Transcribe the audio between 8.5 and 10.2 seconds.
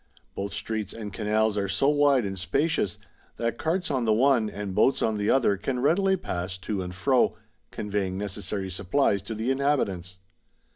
supplies to the inhabitants.